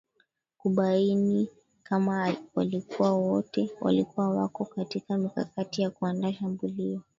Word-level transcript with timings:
kubaina 0.57 1.45
kama 1.83 2.35
walikuwa 3.81 4.29
wako 4.29 4.65
katika 4.65 5.17
mikakati 5.17 5.81
ya 5.81 5.89
kuandaa 5.89 6.33
shambulio 6.33 7.01